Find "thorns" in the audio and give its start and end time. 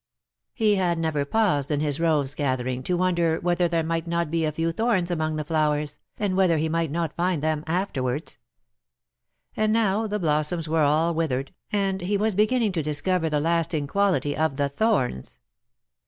4.71-5.11, 14.69-15.37